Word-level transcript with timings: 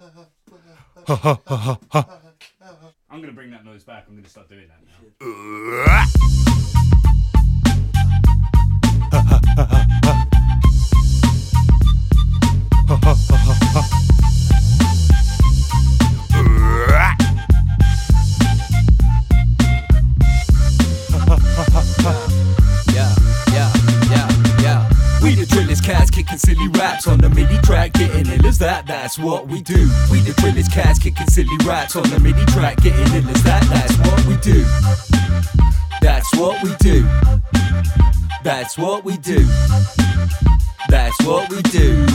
I'm 0.00 0.06
gonna 3.20 3.32
bring 3.32 3.50
that 3.50 3.64
noise 3.64 3.82
back. 3.82 4.04
I'm 4.08 4.14
gonna 4.14 4.28
start 4.28 4.48
doing 4.48 4.68
that 4.68 4.80
now. 4.84 4.92
Yeah, 22.94 23.14
yeah, 23.52 23.72
yeah, 24.10 24.28
yeah. 24.60 24.88
We 25.22 25.34
the 25.34 25.44
trillest 25.44 25.82
cats 25.84 26.10
kicking 26.10 26.38
silly 26.38 26.68
raps 26.68 27.08
on 27.08 27.18
the 27.18 27.28
MIDI 27.30 27.58
track, 27.58 27.97
that, 28.58 28.86
that's 28.86 29.18
what 29.18 29.46
we 29.48 29.62
do. 29.62 29.88
We 30.10 30.20
the 30.20 30.32
trillest 30.32 30.72
cats 30.72 30.98
kicking 30.98 31.26
silly 31.26 31.56
raps 31.64 31.96
on 31.96 32.08
the 32.10 32.18
MIDI 32.18 32.44
track, 32.46 32.78
getting 32.78 33.14
ill 33.14 33.28
as 33.28 33.42
that, 33.44 33.62
that's 33.70 33.96
what 33.98 34.24
we 34.26 34.36
do. 34.38 34.64
That's 36.00 36.34
what 36.36 36.62
we 36.62 36.74
do. 36.80 37.06
That's 38.44 38.78
what 38.78 39.04
we 39.04 39.16
do. 39.18 39.46
That's 40.88 41.20
what 41.24 41.50
we 41.50 41.62
do. 41.62 42.06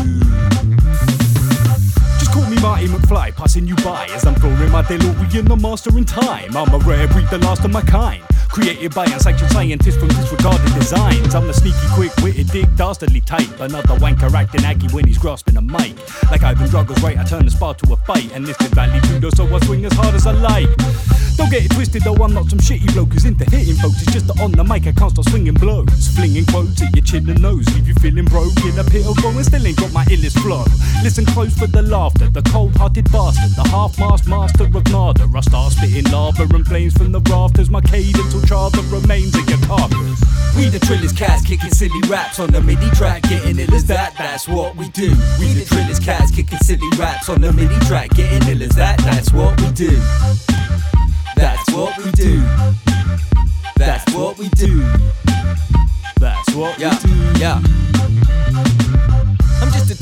Just 2.20 2.32
call 2.32 2.46
me 2.50 2.60
Marty 2.62 2.88
McFly, 2.88 3.36
passing 3.36 3.68
you 3.68 3.76
by 3.78 4.08
as 4.12 4.26
I'm 4.26 4.36
throwing 4.36 4.72
my 4.72 4.84
DeLorean, 4.84 5.48
the 5.48 5.56
master 5.56 5.98
in 5.98 6.06
time. 6.06 6.56
I'm 6.56 6.74
a 6.74 6.78
rare 6.80 7.08
breed, 7.08 7.28
the 7.30 7.38
last 7.40 7.64
of 7.64 7.72
my 7.72 7.82
kind. 7.82 8.24
Created 8.54 8.94
by 8.94 9.06
unsanctioned 9.06 9.50
scientists 9.50 9.98
from 9.98 10.10
disregarded 10.10 10.72
designs. 10.76 11.34
I'm 11.34 11.48
the 11.48 11.54
sneaky, 11.56 11.88
quick-witted, 11.96 12.52
dick, 12.52 12.68
dastardly 12.76 13.22
type. 13.22 13.50
Another 13.60 13.96
wanker 13.96 14.32
acting 14.32 14.64
aggy 14.64 14.88
when 14.90 15.08
he's 15.08 15.18
grasping 15.18 15.58
a 15.58 15.62
mic. 15.62 15.98
Like 16.30 16.44
Ivan 16.44 16.70
Drago's 16.70 17.02
right, 17.02 17.18
I 17.18 17.24
turn 17.24 17.46
the 17.46 17.52
spar 17.52 17.74
to 17.74 17.94
a 17.94 17.98
fight. 18.06 18.32
And 18.32 18.46
this 18.46 18.56
is 18.62 18.68
Vale 18.68 19.02
Tudo, 19.02 19.36
so 19.36 19.48
I 19.48 19.60
swing 19.66 19.84
as 19.86 19.94
hard 19.94 20.14
as 20.14 20.28
I 20.28 20.34
like. 20.34 20.70
Don't 21.36 21.50
get 21.50 21.66
it 21.66 21.72
twisted 21.72 22.04
though, 22.04 22.14
I'm 22.22 22.32
not 22.32 22.46
some 22.46 22.60
shitty 22.60 22.94
bloke 22.94 23.12
who's 23.12 23.26
into 23.26 23.44
hitting 23.50 23.74
folks. 23.82 24.04
It's 24.04 24.14
just 24.14 24.28
that 24.28 24.40
on 24.40 24.52
the 24.52 24.64
mic 24.64 24.86
I 24.86 24.92
can't 24.92 25.10
stop 25.10 25.26
swinging 25.26 25.56
blows. 25.56 26.14
Flinging 26.14 26.46
quotes 26.46 26.80
at 26.84 26.96
your 26.96 27.04
chin 27.04 27.28
and 27.28 27.42
nose. 27.42 27.66
Leave 27.74 27.88
you 27.88 27.96
feeling 27.96 28.26
broke 28.26 28.54
in 28.62 28.78
a 28.78 28.84
pit 28.84 29.02
of 29.08 29.18
and 29.18 29.44
still 29.44 29.66
ain't 29.66 29.78
got 29.78 29.92
my 29.92 30.06
illest 30.14 30.38
flow. 30.46 30.64
Listen 31.02 31.26
close 31.26 31.58
for 31.58 31.66
the 31.66 31.82
laughter, 31.82 32.30
the 32.30 32.44
cold 32.54 32.76
hearted 32.78 33.12
bastard, 33.12 33.50
half 33.74 33.98
mast 33.98 34.28
master 34.28 34.66
of 34.66 34.88
nada. 34.92 35.28
I 35.36 35.42
start 35.42 35.74
spitting 35.74 36.06
lava 36.12 36.44
and 36.44 36.66
flames 36.66 36.94
from 36.94 37.12
the 37.12 37.20
rafters. 37.22 37.70
My 37.72 37.82
cadence 37.82 38.34
will 38.34 38.44
char 38.44 38.70
the 38.70 38.84
remains 38.94 39.34
of 39.36 39.50
your 39.50 39.58
carcass. 39.66 40.20
We 40.56 40.70
the 40.70 40.78
trillest 40.80 41.18
cats 41.18 41.44
kicking 41.44 41.72
silly 41.72 42.02
raps 42.08 42.40
on 42.40 42.52
the 42.52 42.62
MIDI 42.62 42.90
track, 42.92 43.24
getting 43.24 43.58
ill 43.58 43.74
as 43.74 43.86
that, 43.86 44.14
that's 44.16 44.48
what 44.48 44.76
we 44.76 44.90
do. 44.90 45.10
We 45.40 45.54
the 45.54 45.66
trillest 45.66 46.04
cats 46.04 46.30
kicking 46.32 46.60
silly 46.60 46.88
raps 47.00 47.30
on 47.30 47.42
the 47.42 47.52
MIDI 47.52 47.80
track, 47.88 48.12
getting 48.12 48.48
ill 48.48 48.62
as 48.62 48.76
that, 48.76 49.00
that's 49.00 49.34
what 49.34 49.60
we 49.60 49.72
do. 49.72 49.98
That's 51.36 51.68
what 51.74 51.98
we 51.98 52.12
do. 52.12 52.44
That's 53.76 54.14
what 54.14 54.38
we 54.38 54.50
do. 54.50 54.86
That's 56.20 56.54
what 56.54 56.78
Yeah, 56.80 56.96
we 57.04 57.10
do. 57.10 57.40
yeah. 57.40 57.60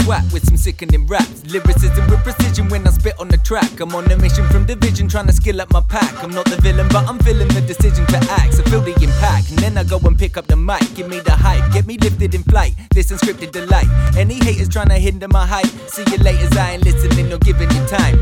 With 0.08 0.46
some 0.46 0.58
sickening 0.58 1.08
raps. 1.08 1.46
Lyricism 1.46 2.10
with 2.10 2.22
precision 2.24 2.68
when 2.68 2.86
I 2.86 2.92
spit 2.92 3.18
on 3.18 3.30
the 3.30 3.38
track. 3.38 3.80
I'm 3.80 3.96
on 3.96 4.12
a 4.12 4.18
mission 4.18 4.46
from 4.50 4.66
division, 4.66 5.08
trying 5.08 5.28
to 5.28 5.34
skill 5.34 5.62
up 5.62 5.72
my 5.72 5.80
pack. 5.80 6.22
I'm 6.22 6.32
not 6.32 6.46
the 6.46 6.58
villain, 6.58 6.90
but 6.90 7.08
I'm 7.08 7.18
feeling 7.20 7.48
the 7.50 7.62
decision 7.62 8.06
to 8.08 8.18
act. 8.30 8.56
So 8.56 8.64
feel 8.64 8.82
the 8.82 8.92
impact, 9.02 9.52
and 9.52 9.60
then 9.60 9.78
I 9.78 9.84
go 9.86 10.00
and 10.04 10.20
pick 10.20 10.36
up 10.36 10.48
the 10.48 10.58
mic. 10.58 10.84
Give 10.96 11.08
me 11.08 11.22
the 11.22 11.32
hype, 11.32 11.72
get 11.72 11.88
me 11.88 11.98
lifted 11.98 12.36
in 12.36 12.44
flight. 12.44 12.76
This 12.92 13.10
unscripted 13.10 13.52
delight. 13.52 13.88
Any 14.18 14.36
haters 14.36 14.68
trying 14.68 14.90
to 14.90 15.00
hinder 15.00 15.30
my 15.30 15.46
hype. 15.46 15.72
See 15.88 16.04
you 16.12 16.18
later, 16.18 16.50
I 16.60 16.74
ain't 16.74 16.84
listening 16.84 17.32
or 17.32 17.38
giving 17.38 17.72
you 17.72 17.86
time. 17.88 18.20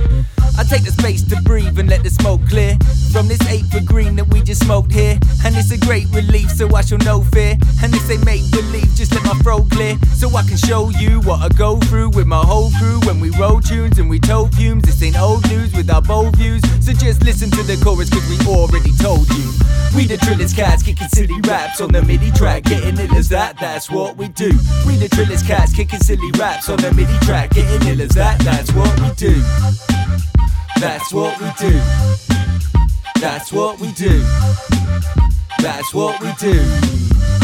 I 0.59 0.63
take 0.63 0.83
the 0.83 0.91
space 0.91 1.23
to 1.29 1.41
breathe 1.43 1.79
and 1.79 1.89
let 1.89 2.03
the 2.03 2.09
smoke 2.09 2.41
clear 2.49 2.77
from 3.11 3.27
this 3.27 3.39
for 3.71 3.81
green 3.81 4.15
that 4.17 4.27
we 4.27 4.41
just 4.41 4.63
smoked 4.63 4.91
here. 4.91 5.17
And 5.45 5.55
it's 5.55 5.71
a 5.71 5.77
great 5.77 6.05
relief, 6.11 6.51
so 6.51 6.67
I 6.75 6.81
shall 6.81 6.99
no 6.99 7.23
fear. 7.23 7.57
And 7.81 7.93
this 7.93 8.11
ain't 8.11 8.25
make 8.25 8.43
believe, 8.51 8.93
just 8.93 9.15
my 9.29 9.39
throat 9.41 9.69
clear 9.69 9.95
so 10.15 10.27
I 10.35 10.41
can 10.41 10.57
show 10.57 10.89
you 10.89 11.21
what 11.21 11.39
I 11.41 11.49
go 11.49 11.79
through 11.81 12.09
with 12.09 12.25
my 12.25 12.43
whole 12.43 12.71
crew 12.79 12.99
when 13.05 13.19
we 13.19 13.29
roll 13.37 13.61
tunes 13.61 13.99
and 13.99 14.09
we 14.09 14.19
tow 14.19 14.47
fumes. 14.47 14.83
This 14.83 15.03
ain't 15.03 15.19
old 15.19 15.47
news 15.49 15.71
with 15.73 15.89
our 15.91 16.01
bold 16.01 16.35
views, 16.35 16.61
so 16.83 16.93
just 16.93 17.21
listen 17.23 17.51
to 17.51 17.63
the 17.63 17.79
chorus 17.83 18.09
cause 18.09 18.27
we 18.27 18.37
already 18.47 18.91
told 18.97 19.29
you. 19.29 19.51
We 19.95 20.05
the 20.05 20.17
trillest 20.17 20.55
cats 20.55 20.81
kicking 20.81 21.07
silly 21.09 21.39
raps 21.41 21.79
on 21.79 21.91
the 21.91 22.01
MIDI 22.01 22.31
track, 22.31 22.63
getting 22.63 22.97
ill 22.97 23.15
as 23.15 23.29
that, 23.29 23.59
that's 23.59 23.91
what 23.91 24.17
we 24.17 24.29
do. 24.29 24.49
We 24.87 24.95
the 24.95 25.09
trillest 25.09 25.45
cats 25.45 25.75
kicking 25.75 25.99
silly 25.99 26.31
raps 26.31 26.67
on 26.69 26.77
the 26.77 26.91
MIDI 26.91 27.19
track, 27.19 27.51
getting 27.51 27.87
ill 27.87 28.01
as 28.01 28.15
that, 28.15 28.39
that's 28.39 28.71
what 28.73 28.99
we 28.99 29.11
do. 29.13 29.41
That's 30.79 31.13
what 31.13 31.39
we 31.39 31.51
do. 31.59 31.79
That's 33.19 33.51
what 33.51 33.79
we 33.79 33.91
do. 33.91 34.23
That's 35.59 35.93
what 35.93 36.19
we 36.19 36.31
do. 36.39 37.38